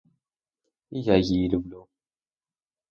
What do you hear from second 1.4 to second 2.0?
люблю.